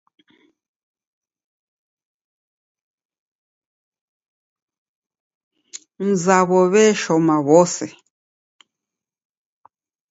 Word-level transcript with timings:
Mzawo 6.07 6.59
w'eshoma 6.71 7.35
w'ose. 7.47 7.87